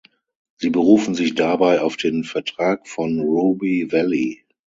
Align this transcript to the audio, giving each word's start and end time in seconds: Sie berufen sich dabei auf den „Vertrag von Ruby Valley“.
Sie 0.55 0.71
berufen 0.71 1.13
sich 1.13 1.35
dabei 1.35 1.79
auf 1.79 1.95
den 1.95 2.23
„Vertrag 2.23 2.87
von 2.87 3.19
Ruby 3.19 3.91
Valley“. 3.91 4.43